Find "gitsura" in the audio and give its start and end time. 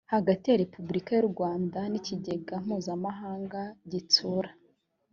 3.91-4.49